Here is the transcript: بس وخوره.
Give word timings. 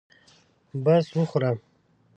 بس 0.83 1.07
وخوره. 1.17 1.51